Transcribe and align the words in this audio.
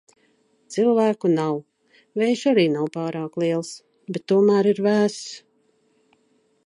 Cilvēku 0.75 1.29
nav. 1.33 1.59
Vējš 2.21 2.45
arī 2.53 2.65
nav 2.77 2.89
pārāk 2.97 3.37
liels, 3.45 3.69
bet 4.17 4.27
tomēr 4.33 4.71
ir 4.75 4.83
vēss. 4.89 5.21